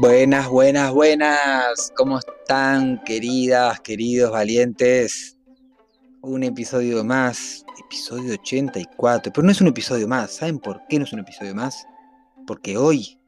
[0.00, 1.92] Buenas, buenas, buenas.
[1.94, 5.36] ¿Cómo están, queridas, queridos, valientes?
[6.22, 9.30] Un episodio más, episodio 84.
[9.30, 10.36] Pero no es un episodio más.
[10.36, 11.86] ¿Saben por qué no es un episodio más?
[12.46, 13.18] Porque hoy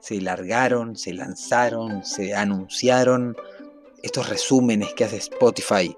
[0.00, 3.36] se largaron, se lanzaron, se anunciaron
[4.02, 5.94] estos resúmenes que hace Spotify,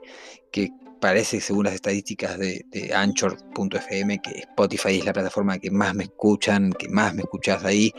[0.50, 6.04] que parece, según las estadísticas de, Anchor.fm, que Spotify es la plataforma que más me
[6.04, 7.92] escuchan, que más me escuchas ahí.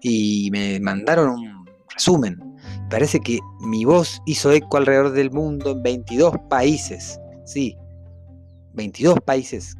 [0.00, 1.63] Y me mandaron un
[1.94, 2.38] Resumen,
[2.90, 7.18] parece que mi voz hizo eco alrededor del mundo en 22 países.
[7.44, 7.76] Sí,
[8.74, 9.76] 22 países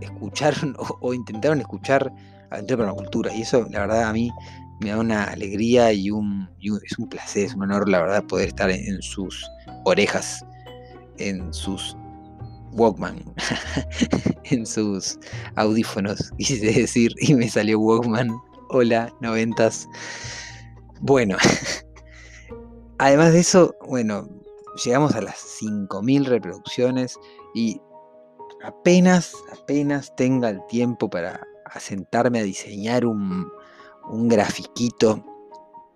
[0.00, 2.12] escucharon o, intentaron escuchar
[2.50, 3.34] Aventura para la Cultura.
[3.34, 4.30] Y eso, la verdad, a mí
[4.80, 8.48] me da una alegría y, un, es un placer, es un honor, la verdad, poder
[8.48, 9.46] estar en, sus
[9.84, 10.44] orejas,
[11.18, 11.96] en sus
[12.72, 13.22] Walkman,
[14.44, 15.18] en sus
[15.56, 18.30] audífonos, quise decir, y me salió Walkman.
[18.70, 19.88] Hola, noventas.
[21.00, 21.36] Bueno,
[22.98, 24.28] además de eso, bueno,
[24.84, 27.18] llegamos a las 5.000 reproducciones
[27.54, 27.80] y
[28.62, 31.40] apenas, apenas tenga el tiempo para
[31.78, 33.48] sentarme a diseñar un,
[34.08, 35.24] un grafiquito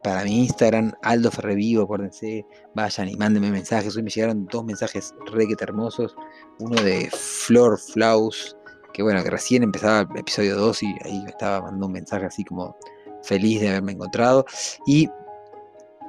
[0.02, 3.96] para mi Instagram, Aldo Ferrevivo, acuérdense, vayan y mándenme mensajes.
[3.96, 6.16] Hoy me llegaron dos mensajes requete hermosos.
[6.58, 8.56] Uno de Flor Flaus,
[8.92, 12.26] que bueno, que recién empezaba el episodio 2 y ahí me estaba mandando un mensaje
[12.26, 12.76] así como
[13.22, 14.44] feliz de haberme encontrado.
[14.86, 15.08] Y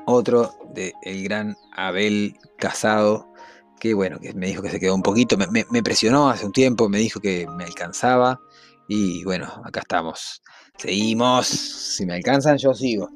[0.06, 3.32] otro de el gran Abel Casado,
[3.80, 6.90] que bueno, que me dijo que se quedó un poquito, me, presionó hace un tiempo,
[6.90, 8.40] me dijo que me alcanzaba.
[8.88, 10.42] Y bueno, acá estamos.
[10.78, 11.48] Seguimos.
[11.48, 13.10] Si me alcanzan, yo sigo.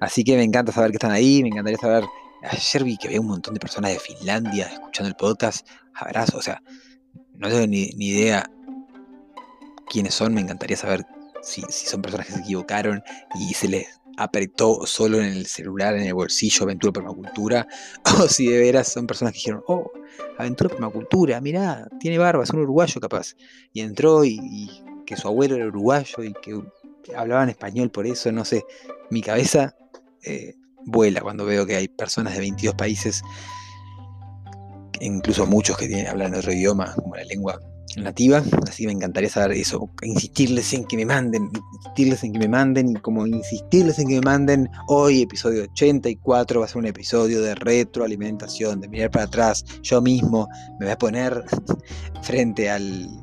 [0.00, 2.04] Así que me encanta saber que están ahí, me encantaría saber.
[2.42, 5.66] Ayer vi que había un montón de personas de Finlandia escuchando el podcast.
[5.94, 6.62] Abrazo, o sea,
[7.32, 8.48] no tengo ni, ni idea
[9.88, 11.06] quiénes son, me encantaría saber
[11.46, 13.02] si, son personas que se equivocaron
[13.38, 13.86] y se les
[14.18, 17.66] apretó solo en el celular, en el bolsillo, Aventura Permacultura,
[18.20, 19.90] o si de veras son personas que dijeron, oh,
[20.38, 23.36] Aventura Permacultura, mirá, tiene barba, es un uruguayo capaz.
[23.72, 24.70] Y entró y,
[25.06, 26.60] que su abuelo era uruguayo y que
[27.14, 28.64] hablaban español por eso, no sé,
[29.10, 29.76] mi cabeza
[30.24, 33.22] eh, vuela cuando veo que hay personas de 22 países,
[35.00, 37.60] incluso muchos que tienen, hablan otro idioma, como la lengua
[38.02, 42.48] nativa, así me encantaría saber eso, insistirles en que me manden, insistirles en que me
[42.48, 46.86] manden, y como insistirles en que me manden, hoy episodio 84 va a ser un
[46.86, 50.48] episodio de retroalimentación, de mirar para atrás, yo mismo
[50.78, 51.44] me voy a poner
[52.22, 53.22] frente al,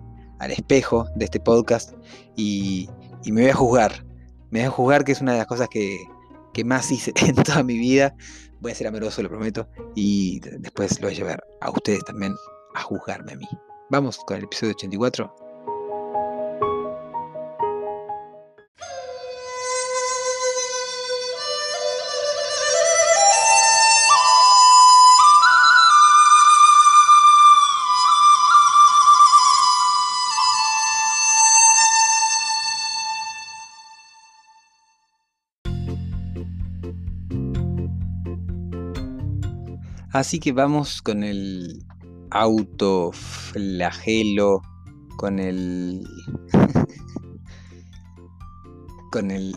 [0.49, 1.93] espejo de este podcast
[2.35, 2.89] y,
[3.25, 4.05] me voy a juzgar,
[4.51, 5.97] me voy a juzgar que es una de las cosas que,
[6.53, 8.13] que más hice en toda mi vida,
[8.59, 12.33] voy a ser amoroso, lo prometo, y después lo voy a llevar a ustedes también
[12.75, 13.47] a juzgarme a mí.
[13.93, 15.35] Vamos con el episodio 84.
[40.11, 41.85] Así que vamos con el
[42.33, 44.61] autoflagelo,
[45.17, 46.03] con el...
[49.11, 49.55] con el...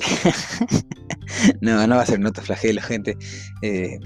[1.60, 3.16] no, no va a ser un autoflagelo, gente.
[3.62, 3.98] Eh,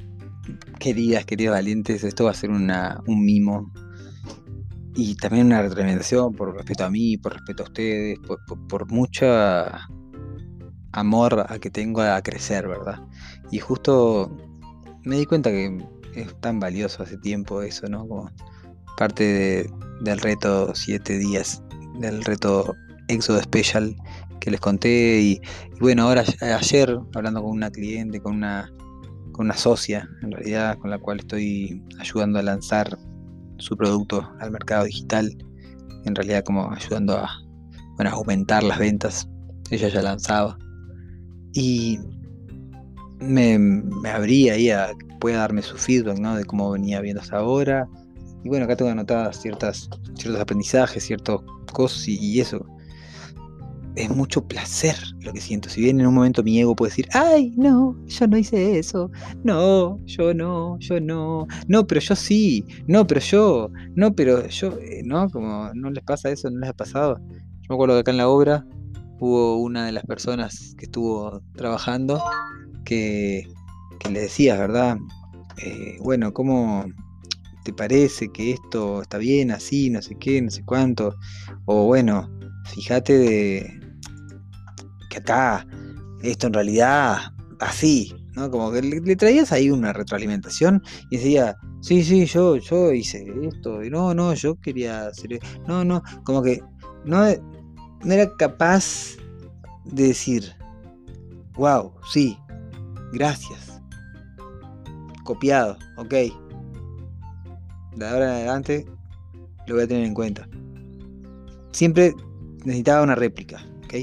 [0.78, 3.72] queridas, queridos valientes, esto va a ser una, un mimo.
[4.94, 9.26] Y también una retroalimentación por respeto a mí, por respeto a ustedes, por, por, mucho
[10.92, 13.00] amor a que tengo a crecer, ¿verdad?
[13.50, 14.36] Y justo
[15.04, 15.78] me di cuenta que
[16.14, 18.06] es tan valioso hace tiempo eso, ¿no?
[18.06, 18.30] Como
[19.00, 19.66] parte
[20.02, 21.62] del reto 7 días,
[22.00, 22.76] del reto
[23.08, 23.96] Éxodo Special
[24.40, 25.22] que les conté.
[25.22, 25.40] Y,
[25.80, 28.70] bueno, ahora ayer, hablando con una cliente, con una,
[29.32, 32.98] con una socia, en realidad, con la cual estoy ayudando a lanzar
[33.56, 35.34] su producto al mercado digital,
[36.04, 37.26] en realidad como ayudando a,
[37.96, 39.26] bueno, a aumentar las ventas.
[39.70, 40.58] Ella ya lanzaba.
[41.54, 41.98] Y
[43.18, 46.36] me, me abrí ahí a que pueda darme su feedback, ¿no?
[46.36, 47.88] De cómo venía viendo hasta ahora.
[48.42, 51.40] Y bueno, acá tengo anotadas ciertas, ciertos aprendizajes, ciertas
[51.72, 52.64] cosas y, eso.
[53.96, 55.68] Es mucho placer lo que siento.
[55.68, 59.10] Si bien en un momento mi ego puede decir, ay, no, yo no hice eso.
[59.44, 61.46] No, yo no, yo no.
[61.66, 62.64] No, pero yo sí.
[62.86, 63.70] No, pero yo.
[63.96, 64.78] No, pero yo.
[64.80, 65.28] Eh, ¿No?
[65.28, 67.18] Como no les pasa eso, no les ha pasado.
[67.28, 68.64] Yo me acuerdo que acá en la obra
[69.18, 72.22] hubo una de las personas que estuvo trabajando
[72.84, 73.46] que,
[74.10, 74.96] le decías, ¿verdad?
[75.62, 76.86] Eh, bueno, ¿cómo
[77.64, 81.16] te parece que esto está bien así, no sé qué, no sé cuánto?
[81.66, 82.30] O bueno,
[82.66, 83.80] fíjate de
[85.10, 85.66] que acá
[86.22, 87.18] esto en realidad
[87.60, 88.50] así, ¿no?
[88.50, 93.82] Como que le, traías ahí una retroalimentación y decía, sí, sí, yo, yo hice esto,
[93.82, 95.40] y no, no, yo quería hacer, e-".
[95.66, 96.62] no, no, como que
[97.04, 97.24] no,
[98.04, 99.16] no era capaz
[99.84, 100.52] de decir,
[101.56, 102.36] wow, sí,
[103.12, 103.82] Gracias.
[105.24, 106.14] Copiado, ok.
[107.96, 108.86] De ahora en adelante
[109.66, 110.48] lo voy a tener en cuenta.
[111.72, 112.14] Siempre
[112.64, 113.94] necesitaba una réplica, ok.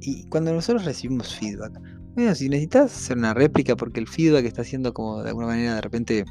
[0.00, 1.72] Y cuando nosotros recibimos feedback,
[2.14, 5.74] bueno, si necesitas hacer una réplica porque el feedback está siendo como de alguna manera
[5.74, 6.24] de repente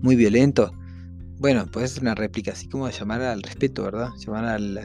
[0.00, 0.72] muy violento,
[1.38, 4.10] bueno, puedes hacer una réplica, así como llamar al respeto, ¿verdad?
[4.18, 4.78] Llamar al,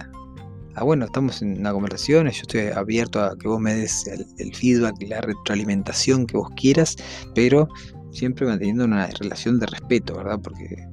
[0.73, 4.55] ah, bueno, estamos en una conversación, yo estoy abierto a que vos me des el,
[4.55, 6.95] feedback y la retroalimentación que vos quieras,
[7.33, 7.67] pero
[8.12, 10.39] siempre manteniendo una relación de respeto, ¿verdad?
[10.42, 10.88] Porque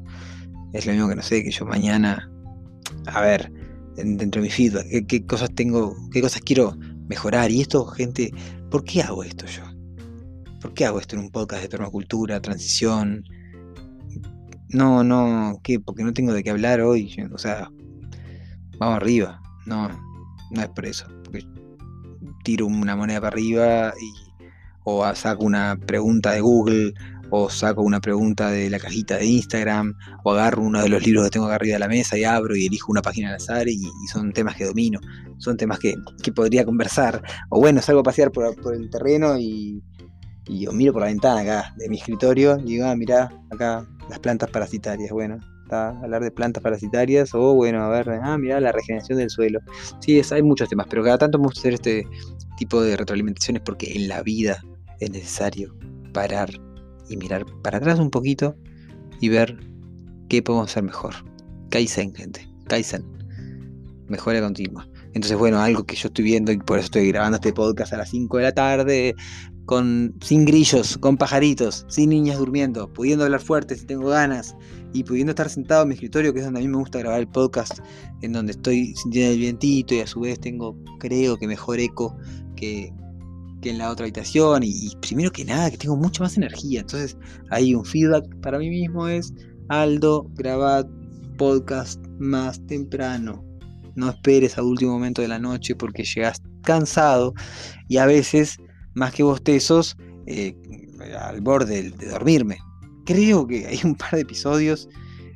[0.72, 2.30] es lo mismo que no sé, que yo mañana,
[3.06, 3.52] a ver,
[3.96, 6.76] dentro de mi feedback, qué, cosas tengo, qué cosas quiero
[7.08, 7.50] mejorar.
[7.50, 8.32] Y esto, gente,
[8.70, 9.62] ¿por qué hago esto yo?
[10.60, 13.24] ¿Por qué hago esto en un podcast de permacultura, transición?
[14.70, 15.78] No, no, ¿qué?
[15.78, 17.14] Porque no tengo de qué hablar hoy.
[17.32, 17.70] O sea,
[18.78, 19.40] vamos arriba.
[19.66, 19.88] No,
[20.50, 21.06] no es por eso.
[21.22, 21.46] Porque
[22.42, 24.23] tiro una moneda para arriba y,
[24.84, 26.94] o saco una pregunta de Google
[27.30, 31.24] o saco una pregunta de la cajita de Instagram o agarro uno de los libros
[31.24, 33.66] que tengo acá arriba de la mesa y abro y elijo una página al azar
[33.68, 33.82] y,
[34.12, 35.00] son temas que domino,
[35.38, 35.94] son temas que,
[36.34, 37.22] podría conversar.
[37.50, 39.82] O bueno, salgo a pasear por, el terreno y,
[40.46, 44.18] y, miro por la ventana acá de mi escritorio y digo, ah, mirá, acá las
[44.20, 45.10] plantas parasitarias.
[45.10, 45.38] Bueno,
[45.74, 49.60] hablar de plantas parasitarias o bueno, a ver, ah, mira, la regeneración del suelo.
[50.00, 52.06] Sí, hay muchos temas, pero cada tanto vamos a hacer este
[52.56, 54.62] tipo de retroalimentaciones porque en la vida
[55.00, 55.76] es necesario
[56.12, 56.50] parar
[57.08, 58.56] y mirar para atrás un poquito
[59.20, 59.58] y ver
[60.28, 61.14] qué podemos hacer mejor.
[61.70, 63.04] Kaizen, gente, Kaizen,
[64.08, 64.88] mejora continua.
[65.14, 67.98] Entonces, bueno, algo que yo estoy viendo y por eso estoy grabando este podcast a
[67.98, 69.14] las 5 de la tarde,
[69.64, 74.56] con, sin grillos, con pajaritos, sin niñas durmiendo, pudiendo hablar fuerte si tengo ganas
[74.92, 77.20] y pudiendo estar sentado en mi escritorio, que es donde a mí me gusta grabar
[77.20, 77.78] el podcast,
[78.22, 82.16] en donde estoy sintiendo el vientito y a su vez tengo, creo que mejor eco
[82.56, 82.92] que,
[83.70, 86.80] en la otra habitación y, primero que nada que tengo mucha más energía.
[86.80, 87.16] Entonces
[87.50, 89.32] ahí un feedback para mí mismo es,
[89.68, 90.86] Aldo, grabad
[91.36, 93.44] podcast más temprano.
[93.96, 97.34] No esperes al último momento de la noche porque llegas cansado
[97.88, 98.58] y a veces
[98.94, 100.56] más que bostezos, eh,
[101.18, 102.58] al borde de, dormirme.
[103.04, 104.88] Creo que hay un par de episodios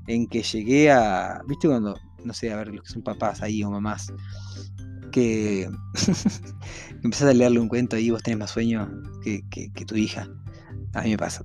[0.07, 1.41] en que llegué a.
[1.47, 1.97] ¿Viste cuando.?
[2.25, 4.13] No sé, a ver, los que son papás ahí o mamás.
[5.19, 5.71] Que,
[7.03, 8.91] empezás a leerle un cuento y vos tenés más sueño
[9.23, 9.43] que,
[9.87, 10.29] tu hija.
[10.95, 11.45] A mí me pasa.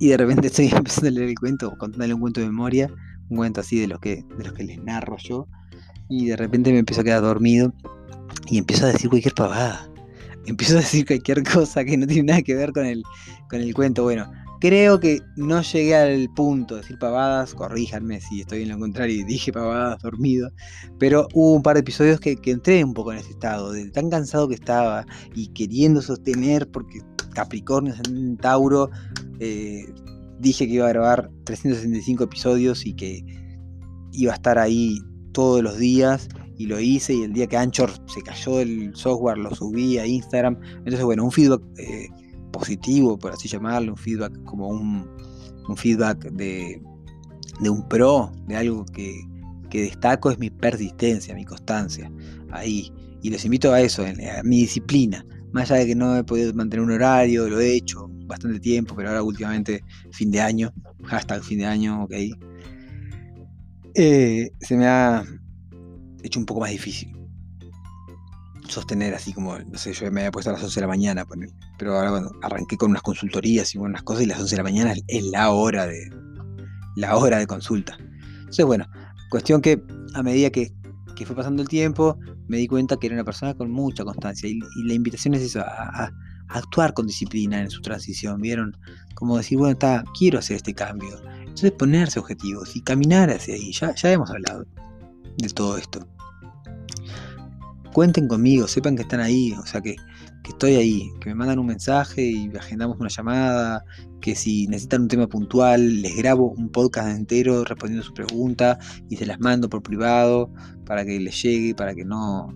[0.00, 2.90] Y de repente estoy empezando a leer el cuento, contándole un cuento de memoria,
[3.28, 5.46] un cuento así de los que, de los que les narro yo.
[6.08, 7.72] Y de repente me empiezo a quedar dormido
[8.46, 9.92] y empiezo a decir cualquier pavada
[10.46, 13.02] empiezo a decir cualquier cosa que no tiene nada que ver con el,
[13.48, 14.02] con el cuento.
[14.02, 14.30] Bueno,
[14.62, 19.16] creo que no llegué al punto de decir pavadas, corríjanme si estoy en lo contrario
[19.16, 20.52] y dije pavadas dormido,
[21.00, 24.08] pero hubo un par de episodios que, entré un poco en ese estado, de tan
[24.08, 25.04] cansado que estaba
[25.34, 27.00] y queriendo sostener, porque
[27.34, 27.92] Capricornio
[28.40, 28.88] Tauro,
[29.40, 29.92] eh,
[30.38, 33.24] dije que iba a grabar 365 episodios y que
[34.12, 34.96] iba a estar ahí
[35.32, 39.38] todos los días y lo hice y el día que Anchor se cayó el software
[39.38, 40.56] lo subí a Instagram.
[40.76, 42.06] Entonces, bueno, un feedback eh,
[42.52, 45.08] positivo, por así llamarlo, un feedback como un,
[45.76, 46.80] feedback de,
[47.60, 49.26] un pro, de algo que,
[49.70, 52.12] destaco es mi persistencia, mi constancia.
[52.50, 52.92] Ahí.
[53.22, 55.24] Y les invito a eso, a mi disciplina.
[55.52, 58.94] Más allá de que no he podido mantener un horario, lo he hecho bastante tiempo,
[58.94, 60.72] pero ahora últimamente fin de año,
[61.08, 62.12] hasta el fin de año, ok.
[63.94, 65.24] Eh, se me ha
[66.22, 67.21] hecho un poco más difícil.
[68.72, 71.26] Sostener así como, no sé, yo me había puesto a las 11 de la mañana,
[71.78, 74.62] pero ahora cuando arranqué con unas consultorías y unas cosas y las 11 de la
[74.62, 76.10] mañana es la hora de,
[76.96, 77.96] la hora de consulta.
[78.40, 78.86] Entonces, bueno,
[79.30, 79.82] cuestión que
[80.14, 80.72] a medida que,
[81.24, 84.58] fue pasando el tiempo, me di cuenta que era una persona con mucha constancia y,
[84.88, 86.10] la invitación es eso, a,
[86.48, 88.76] actuar con disciplina en su transición, ¿vieron?
[89.14, 91.16] Como decir, bueno, está, quiero hacer este cambio.
[91.38, 94.66] Entonces ponerse objetivos y caminar hacia ahí, ya, ya hemos hablado
[95.38, 96.04] de todo esto
[97.92, 99.96] cuenten conmigo, sepan que están ahí, o sea que,
[100.48, 103.84] estoy ahí, que me mandan un mensaje y agendamos una llamada,
[104.20, 109.16] que si necesitan un tema puntual, les grabo un podcast entero respondiendo su pregunta y
[109.16, 110.52] se las mando por privado
[110.84, 112.48] para que les llegue, para que no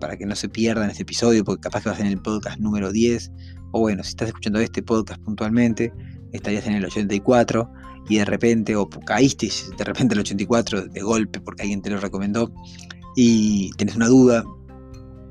[0.00, 2.90] para que no se pierdan este episodio, porque capaz que vas en el podcast número
[2.90, 3.30] 10,
[3.70, 5.92] o bueno, si estás escuchando este podcast puntualmente,
[6.32, 7.70] estarías en el 84
[8.08, 11.98] y de repente, o caíste de repente el 84 de golpe porque alguien te lo
[11.98, 12.52] recomendó,
[13.16, 14.44] y tenés una duda,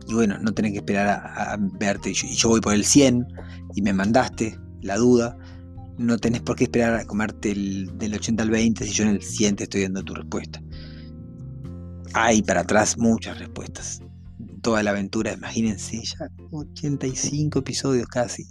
[0.07, 3.25] y bueno, no tenés que esperar a, verte, y yo, voy por el 100
[3.75, 5.37] y me mandaste la duda,
[5.97, 9.09] no tenés por qué esperar a comerte el, del 80 al 20 si yo en
[9.11, 10.61] el 100 te estoy dando tu respuesta.
[12.13, 14.01] Hay para atrás muchas respuestas.
[14.61, 18.45] Toda la aventura, imagínense, ya 85 episodios casi.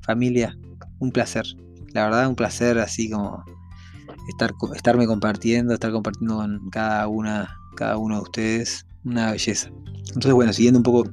[0.00, 0.56] Familia,
[0.98, 1.44] un placer.
[1.92, 3.44] La verdad, un placer así como
[4.28, 9.70] estar, estarme compartiendo, estar compartiendo con cada una cada uno de ustedes, una belleza.
[10.08, 11.04] Entonces, bueno, siguiendo un poco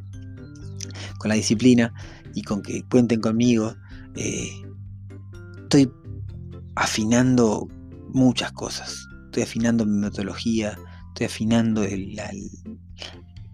[1.20, 1.93] con la disciplina
[2.34, 3.75] y con que cuenten conmigo,
[4.15, 4.50] eh,
[5.62, 5.91] estoy
[6.75, 7.67] afinando
[8.13, 9.08] muchas cosas.
[9.25, 10.77] Estoy afinando mi metodología,
[11.10, 11.86] estoy afinando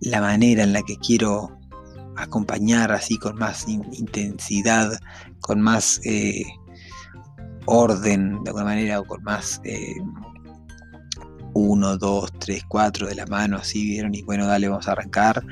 [0.01, 1.57] la, manera en la que quiero
[2.17, 4.99] acompañar así con más intensidad,
[5.41, 6.43] con más eh,
[7.65, 9.95] orden de alguna manera o con más eh,
[11.53, 15.43] uno, dos, tres, cuatro de la mano, así vieron, y bueno, dale, vamos a arrancar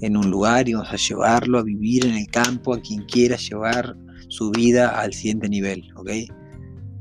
[0.00, 3.36] en un lugar y vamos a llevarlo a vivir en el campo a quien quiera
[3.36, 3.96] llevar
[4.28, 6.10] su vida al siguiente nivel, ¿ok?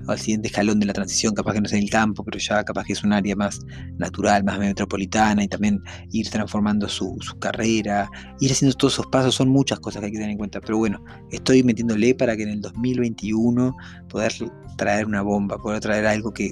[0.08, 2.64] al siguiente escalón de la transición, capaz que no es en el campo, pero ya
[2.64, 3.60] capaz que es un área más
[3.98, 5.82] natural, más metropolitana, y también
[6.12, 10.12] ir transformando su, su, carrera, ir haciendo todos esos pasos, son muchas cosas que hay
[10.12, 13.76] que tener en cuenta, pero bueno, estoy metiéndole para que en el 2021
[14.10, 14.34] poder
[14.78, 16.52] traer una bomba, poder traer algo que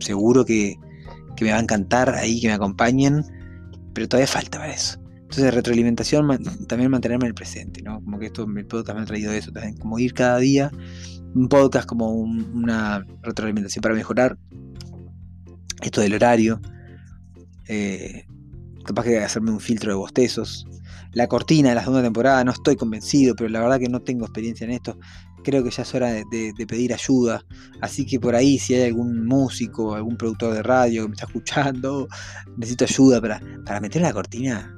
[0.00, 0.76] seguro que,
[1.36, 3.24] que me va a encantar ahí, que me acompañen,
[3.92, 4.98] pero todavía falta para eso.
[5.22, 6.28] Entonces, retroalimentación,
[6.68, 8.00] también mantenerme en el presente, ¿no?
[8.04, 10.70] Como que esto, el podcast me ha traído eso también, como ir cada día,
[11.34, 14.38] un podcast como una retroalimentación para mejorar
[15.82, 16.60] esto del horario,
[17.68, 18.26] eh,
[18.84, 20.66] capaz que hacerme un filtro de bostezos.
[21.12, 24.24] La cortina de la segunda temporada, no estoy convencido, pero la verdad que no tengo
[24.24, 24.98] experiencia en esto
[25.44, 27.44] creo que ya es hora de, pedir ayuda.
[27.80, 31.26] Así que por ahí, si hay algún músico, algún productor de radio que me está
[31.26, 32.08] escuchando,
[32.56, 34.74] necesito ayuda para, para meter la cortina.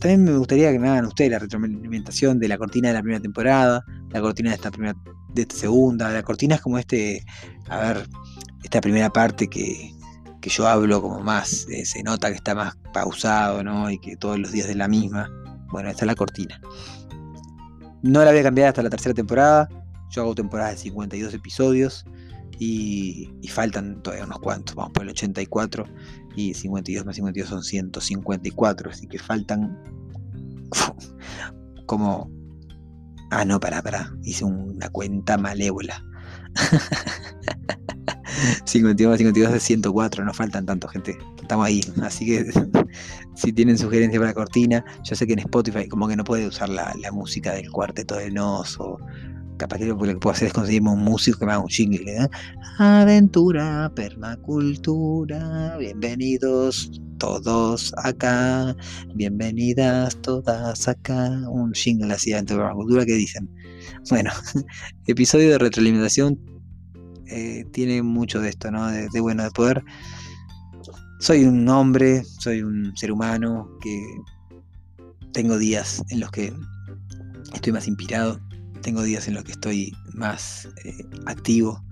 [0.00, 3.20] también me gustaría que me hagan ustedes la retroalimentación de la cortina de la primera
[3.20, 4.96] temporada, la cortina de esta primera,
[5.34, 6.10] de esta segunda.
[6.10, 7.24] La cortina es como este,
[7.68, 8.08] a ver,
[8.64, 9.92] esta primera parte que,
[10.40, 13.90] que yo hablo como más, eh, se nota que está más pausado, ¿no?
[13.90, 15.30] Y que todos los días de la misma.
[15.70, 16.60] Bueno, esta es la cortina.
[18.02, 19.68] No la voy a cambiar hasta la tercera temporada.
[20.10, 22.04] Yo hago temporadas de 52 episodios
[22.58, 24.74] y, faltan todavía unos cuantos.
[24.74, 25.84] Vamos por el 84
[26.36, 28.90] y 52 más 52 son 154.
[28.90, 29.78] Así que faltan
[31.86, 32.30] como...
[33.30, 34.12] Ah, no, para, para.
[34.24, 36.04] Hice una cuenta malévola.
[38.64, 41.16] 52 más 52 es 104, no faltan tanto, gente.
[41.40, 41.80] Estamos ahí.
[42.02, 42.50] Así que
[43.34, 46.68] si tienen sugerencias para cortina, yo sé que en Spotify como que no puede usar
[46.68, 48.98] la, música del cuarteto de Nos o
[49.60, 52.02] capaz que lo que puedo hacer es conseguirme un músico que me haga un jingle.
[52.10, 52.28] ¿eh?
[52.78, 58.74] Aventura, permacultura, bienvenidos todos acá,
[59.14, 61.28] bienvenidas todas acá.
[61.50, 63.50] Un jingle así de permacultura que dicen.
[64.08, 64.30] Bueno,
[65.06, 66.40] episodio de retroalimentación
[67.26, 68.88] eh, tiene mucho de esto, ¿no?
[68.88, 69.84] De, bueno, de poder.
[71.18, 74.02] Soy un hombre, soy un ser humano que
[75.34, 76.50] tengo días en los que
[77.52, 78.40] estoy más inspirado,
[78.82, 81.82] tengo días en los que estoy más eh, activo.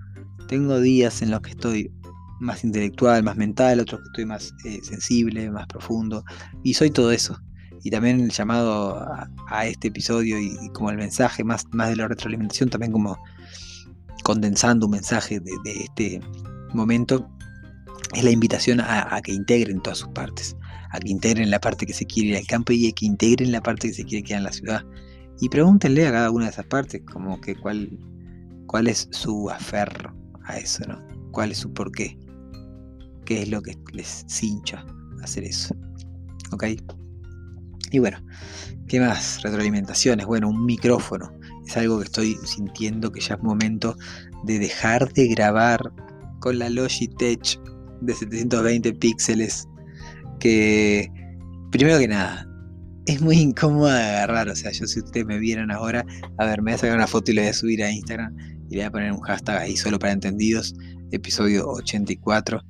[0.47, 1.91] Tengo días en los que estoy
[2.39, 6.23] más intelectual, más mental, otros que estoy más eh, sensible, más profundo.
[6.63, 7.39] Y soy todo eso.
[7.83, 8.99] Y también el llamado
[9.47, 13.17] a, este episodio y, como el mensaje más, más de la retroalimentación, también como
[14.23, 16.19] condensando un mensaje de, este
[16.73, 17.29] momento,
[18.13, 20.57] es la invitación a, a, que integren todas sus partes,
[20.91, 23.51] a que integren la parte que se quiere ir al campo y a que integren
[23.51, 24.83] la parte que se quiere quedar en la ciudad.
[25.41, 27.89] Y pregúntenle a cada una de esas partes como que cuál,
[28.67, 31.01] cuál es su aferro a eso, ¿no?
[31.31, 32.17] ¿Cuál es su porqué?
[33.25, 34.85] ¿Qué es lo que les cincha
[35.23, 35.75] hacer eso?
[36.51, 36.65] ¿Ok?
[37.91, 38.19] Y bueno,
[38.87, 39.41] ¿qué más?
[39.43, 40.25] Retroalimentaciones.
[40.25, 41.31] Bueno, un micrófono.
[41.65, 43.95] Es algo que estoy sintiendo que ya es momento
[44.43, 45.79] de dejar de grabar
[46.39, 47.59] con la Logitech
[48.01, 49.67] de 720 píxeles.
[50.39, 51.11] Que,
[51.71, 52.48] primero que nada,
[53.09, 54.49] es muy incómodo de agarrar.
[54.49, 56.05] O sea, yo si ustedes me vieran ahora,
[56.37, 58.35] a ver, me voy a sacar una foto y la voy a subir a Instagram
[58.69, 60.75] y le voy a poner un hashtag ahí solo para entendidos,
[61.11, 62.61] episodio 84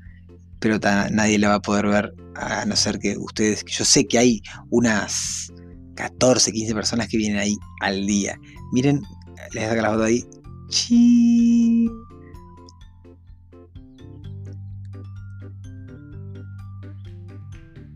[0.59, 0.77] pero
[1.11, 4.41] nadie la va a poder ver a no ser que ustedes, yo sé que hay
[4.69, 5.51] unas
[5.95, 8.37] 14, 15 personas que vienen ahí al día.
[8.73, 9.01] Miren,
[9.53, 10.25] les saco la foto ahí.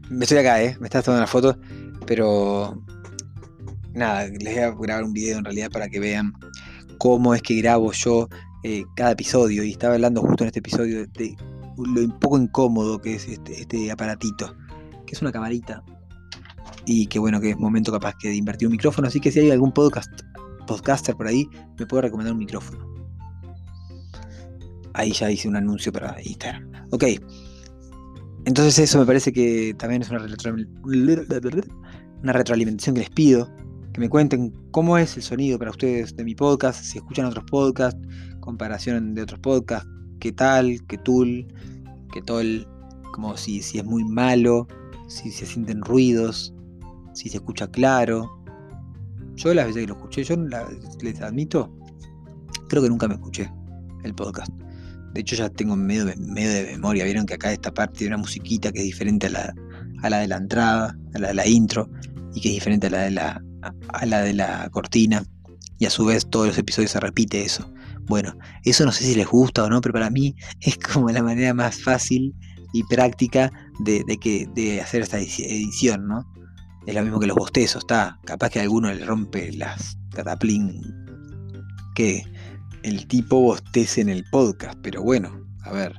[0.10, 0.78] Me estoy acá, ¿eh?
[0.80, 1.58] Me estás tomando la foto,
[2.06, 2.82] pero
[3.94, 6.34] nada, les voy a grabar un video en realidad para que vean
[6.98, 8.30] cómo es que grabo yo
[8.64, 9.64] eh, cada episodio.
[9.64, 11.36] Y estaba hablando justo en este episodio de
[11.78, 14.56] lo poco incómodo que es este, este, aparatito,
[15.06, 15.84] que es una camarita.
[16.86, 19.08] Y que bueno, que es momento capaz que de invertir un micrófono.
[19.08, 20.12] Así que si hay algún podcast,
[20.68, 22.88] podcaster por ahí, me puede recomendar un micrófono.
[24.94, 26.72] Ahí ya hice un anuncio para Instagram.
[26.92, 27.06] Ok.
[28.46, 30.20] Entonces eso me parece que también es una,
[32.24, 33.50] una retroalimentación que les pido.
[33.94, 37.46] Que me cuenten cómo es el sonido para ustedes de mi podcast, si escuchan otros
[37.46, 38.01] podcasts,
[38.39, 39.88] comparación de otros podcasts,
[40.20, 41.46] qué tal, qué tool,
[42.12, 42.68] qué tol,
[43.13, 44.68] como si, si es muy malo,
[45.08, 46.56] si se sienten ruidos,
[47.13, 48.32] si se escucha claro.
[49.36, 50.36] Yo las veces que lo escuché, yo
[51.01, 51.72] les admito,
[52.70, 53.51] creo que nunca me escuché
[54.03, 54.51] el podcast.
[55.13, 57.06] De hecho ya tengo medio, medio de memoria.
[57.06, 59.53] Vieron que acá esta parte tiene una musiquita que es diferente a la,
[60.01, 61.88] a la de la entrada, a la de la intro,
[62.34, 63.42] y que es diferente a la de la,
[63.90, 65.24] a la de la cortina.
[65.80, 67.72] Y a su vez todos los episodios se repite eso.
[68.06, 71.24] Bueno, eso no sé si les gusta o no, pero para mí es como la
[71.24, 72.34] manera más fácil
[72.74, 76.25] y práctica de, que, de hacer esta edición, ¿no?
[76.86, 78.20] Es lo mismo que los bostezos, está.
[78.25, 80.82] Capaz que a alguno le rompe las cataplín
[81.96, 82.24] que
[82.84, 85.32] el tipo bostece en el podcast, pero bueno,
[85.63, 85.93] a ver,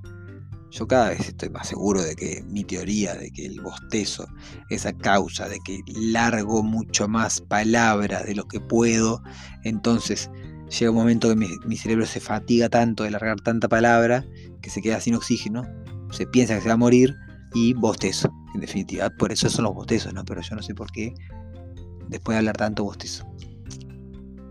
[0.74, 4.26] yo cada vez estoy más seguro de que mi teoría de que el bostezo
[4.70, 9.22] es a causa de que largo mucho más palabras de lo que puedo,
[9.62, 10.28] entonces
[10.76, 14.24] llega un momento que mi, cerebro se fatiga tanto de largar tanta palabra
[14.62, 15.62] que se queda sin oxígeno,
[16.10, 17.14] se piensa que se va a morir
[17.54, 19.10] y bostezo, en definitiva.
[19.10, 20.24] Por eso son los bostezos, ¿no?
[20.24, 21.14] Pero yo no sé por qué
[22.08, 23.24] después de hablar tanto bostezo.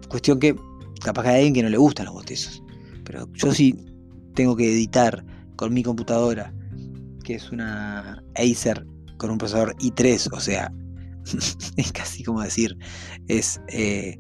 [0.08, 0.56] Cuestión que
[1.04, 2.64] capaz que hay alguien que no le gustan los bostezos.
[3.04, 3.76] Pero yo sí
[4.36, 6.54] tengo que editar con mi computadora,
[7.24, 8.86] que es una Acer
[9.18, 10.72] con un procesador i3, o sea,
[11.78, 12.78] es casi como decir,
[13.28, 14.20] es eh,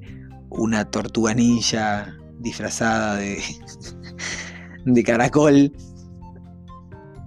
[0.50, 3.41] una tortuga ninja disfrazada de,
[4.86, 5.72] de caracol,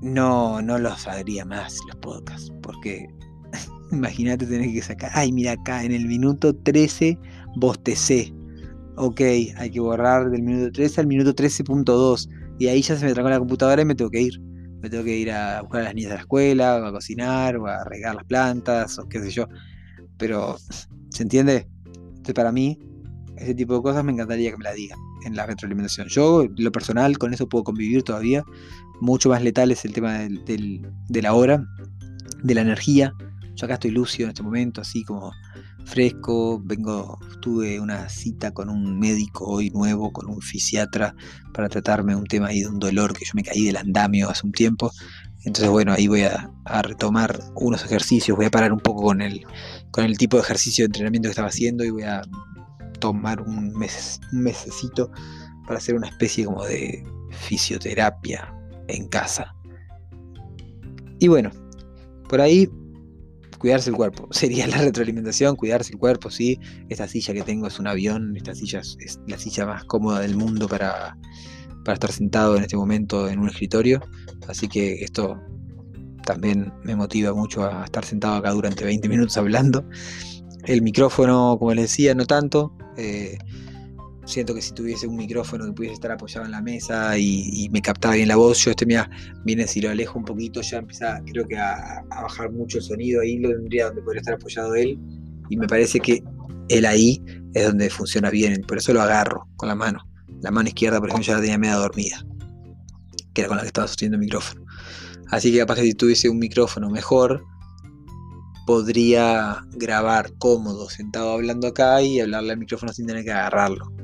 [0.02, 3.06] no, no los haría más los podcasts, porque
[3.92, 7.18] imagínate tener que sacar, ay, mira acá, en el minuto 13
[7.56, 8.32] bostecé.
[8.98, 12.28] Ok, hay que borrar del minuto 13 al minuto 13.2.
[12.58, 14.40] Y ahí ya se me trancó la computadora y me tengo que ir.
[14.80, 17.56] Me tengo que ir a buscar a las niñas de la escuela, o a cocinar,
[17.56, 19.48] o a regar las plantas, o qué sé yo.
[20.18, 20.56] Pero,
[21.10, 21.68] ¿se entiende?
[22.08, 22.78] Entonces, para mí,
[23.36, 26.08] ese tipo de cosas me encantaría que me la digan en la retroalimentación.
[26.08, 28.44] Yo, lo personal, con eso puedo convivir todavía.
[29.00, 31.64] Mucho más letal es el tema de la hora,
[32.42, 33.12] de la energía.
[33.54, 35.32] Yo acá estoy lucio en este momento, así como
[35.86, 36.60] fresco.
[36.62, 41.14] Vengo, tuve una cita con un médico hoy nuevo, con un fisiatra,
[41.54, 44.46] para tratarme un tema ahí de un dolor que yo me caí del andamio hace
[44.46, 44.92] un tiempo.
[45.44, 49.46] Entonces, bueno, ahí voy a, retomar unos ejercicios, voy a parar un poco con el,
[49.92, 52.22] con el tipo de ejercicio de entrenamiento que estaba haciendo y voy a
[52.98, 55.10] tomar un, mes, un mesecito
[55.66, 58.52] para hacer una especie como de fisioterapia
[58.88, 59.54] en casa.
[61.20, 61.50] Y bueno,
[62.28, 62.68] por ahí
[63.58, 64.28] cuidarse el cuerpo.
[64.30, 66.58] Sería la retroalimentación, cuidarse el cuerpo, sí.
[66.88, 70.36] Esta silla que tengo es un avión, esta silla es la silla más cómoda del
[70.36, 71.16] mundo para,
[71.84, 74.00] para estar sentado en este momento en un escritorio.
[74.48, 75.40] Así que esto
[76.24, 79.88] también me motiva mucho a estar sentado acá durante 20 minutos hablando.
[80.64, 82.76] El micrófono, como les decía, no tanto.
[82.96, 83.38] Eh,
[84.26, 87.80] siento que si tuviese un micrófono que pudiese estar apoyado en la mesa y, me
[87.80, 89.08] captaba bien la voz, yo este mira,
[89.44, 93.22] viene si lo alejo un poquito, ya empieza creo que a, bajar mucho el sonido,
[93.22, 94.98] ahí lo tendría donde podría estar apoyado él,
[95.48, 96.22] y me parece que
[96.68, 97.22] él ahí
[97.54, 100.00] es donde funciona bien, por eso lo agarro con la mano.
[100.42, 102.26] La mano izquierda, por ejemplo, ya la tenía media dormida,
[103.32, 104.64] que era con la que estaba sosteniendo el micrófono.
[105.30, 107.42] Así que capaz que si tuviese un micrófono mejor,
[108.66, 113.95] podría grabar cómodo, sentado hablando acá y hablarle al micrófono sin tener que agarrarlo.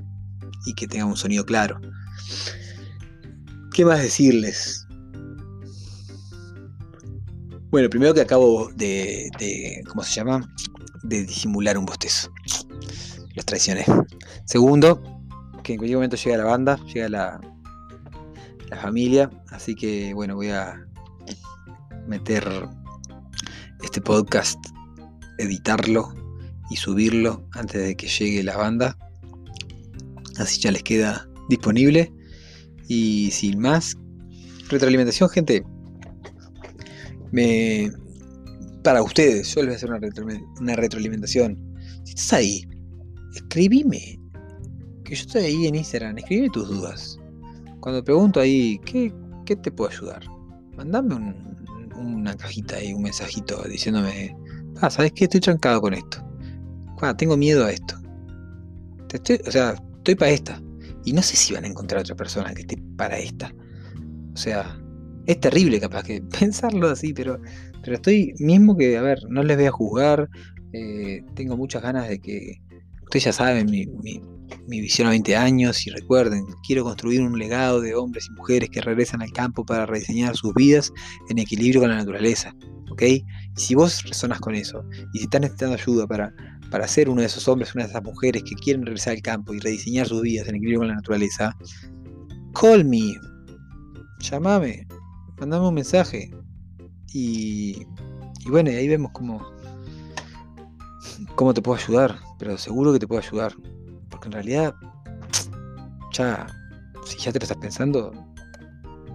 [0.65, 1.81] Y que tenga un sonido claro.
[3.73, 4.87] ¿Qué más decirles?
[7.71, 9.31] Bueno, primero que acabo de,
[9.89, 10.47] ¿cómo se llama?
[11.03, 12.31] De disimular un bostezo.
[13.35, 13.87] Los traicioné.
[14.45, 15.03] Segundo,
[15.63, 17.41] que en cualquier momento llega la banda, llega la,
[18.69, 20.87] la familia, así que bueno, voy a
[22.07, 22.47] meter
[23.83, 24.59] este podcast,
[25.39, 26.13] editarlo
[26.71, 28.99] y subirlo antes de que llegue la banda.
[30.39, 32.13] Así ya les queda disponible.
[32.89, 33.97] Y sin más,
[34.69, 35.65] retroalimentación, gente.
[37.31, 37.91] Me,
[38.83, 40.23] para ustedes, yo les voy a hacer
[40.61, 41.57] una, retroalimentación.
[42.05, 42.63] Si estás ahí,
[43.35, 44.19] escribime.
[45.05, 47.19] Que yo estoy ahí en Instagram, escribime tus dudas.
[47.81, 49.13] Cuando pregunto ahí, ¿qué,
[49.45, 50.23] qué te puedo ayudar?
[50.77, 51.35] Mandame
[51.97, 54.37] una cajita ahí, un mensajito diciéndome,
[54.81, 55.25] ah, ¿sabes qué?
[55.25, 56.19] Estoy trancado con esto.
[57.01, 57.97] Ah, tengo miedo a esto.
[59.47, 60.61] o sea, estoy para esta.
[61.05, 63.53] Y no sé si van a encontrar otra persona que esté para esta.
[64.35, 64.79] O sea,
[65.27, 67.41] es terrible capaz que pensarlo así, pero,
[67.83, 70.29] pero estoy mismo que, a ver, no les voy a juzgar.
[70.73, 72.61] Eh, tengo muchas ganas de que,
[73.03, 73.87] ustedes ya saben, mi,
[74.67, 78.71] mi visión a 20 años y recuerden, quiero construir un legado de hombres y mujeres
[78.71, 80.93] que regresan al campo para rediseñar sus vidas
[81.29, 82.55] en equilibrio con la naturaleza.
[82.91, 83.03] ¿Ok?
[83.03, 83.25] Y
[83.57, 84.85] si vos resonas con eso
[85.15, 86.35] y si estás necesitando ayuda para,
[86.73, 89.55] para ser uno de esos hombres, una de esas mujeres que quieren regresar al campo
[89.55, 91.57] y rediseñar sus vidas en equilibrio con la naturaleza,
[92.59, 93.15] call me,
[94.19, 94.89] llamame,
[95.39, 96.31] mandame un mensaje.
[97.13, 97.87] Y,
[98.41, 99.47] y bueno, ahí vemos cómo,
[101.37, 103.53] cómo te puedo ayudar, pero seguro que te puedo ayudar
[104.27, 104.75] en realidad,
[106.13, 106.47] ya,
[107.05, 108.13] si ya te lo estás pensando,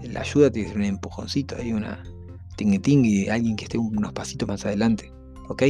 [0.04, 2.04] la ayuda tiene que ser un empujoncito, hay una
[2.58, 5.12] de alguien que esté unos pasitos más adelante.
[5.50, 5.64] ¿Ok?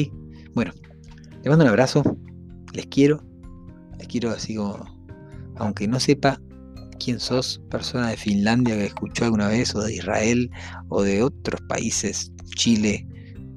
[0.54, 0.72] Bueno,
[1.48, 2.04] les mando un abrazo,
[2.74, 3.24] les quiero,
[3.98, 4.84] les quiero así como,
[5.56, 6.42] aunque no sepa
[7.00, 10.52] quién sos, persona de Finlandia que escuchó alguna vez, o de Israel,
[10.90, 13.08] o de otros países, Chile,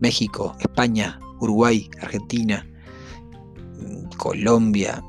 [0.00, 2.64] México, España, Uruguay, Argentina,
[4.18, 5.02] Colombia,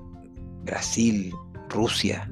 [0.63, 1.31] Brasil,
[1.69, 2.31] Rusia,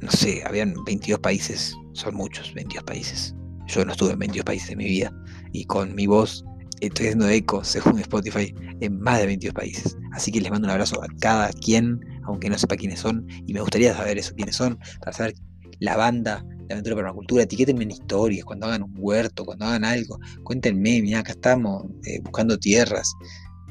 [0.00, 3.34] no sé, habían 22 países, son muchos, 22 países.
[3.66, 5.12] Yo no estuve en 22 países en mi vida
[5.52, 6.44] y con mi voz
[6.80, 9.96] estoy haciendo eco, según Spotify, en más de 22 países.
[10.12, 13.52] Así que les mando un abrazo a cada quien, aunque no sepa quiénes son, y
[13.52, 15.34] me gustaría saber eso, quiénes son, para saber
[15.80, 17.42] la banda de Aventura para una Cultura.
[17.44, 22.20] Etiquétenme en historias, cuando hagan un huerto, cuando hagan algo, cuéntenme, mira, acá estamos eh,
[22.22, 23.14] buscando tierras,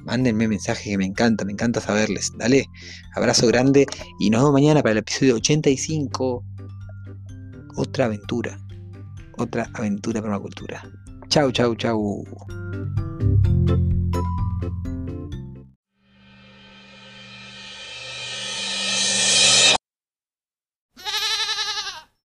[0.05, 2.31] Mándenme mensajes que me encanta, me encanta saberles.
[2.37, 2.65] Dale,
[3.15, 3.85] abrazo grande
[4.19, 6.43] y nos vemos mañana para el episodio 85.
[7.75, 8.59] Otra aventura.
[9.37, 10.83] Otra aventura para una cultura.
[11.27, 12.25] Chau, chau, chau.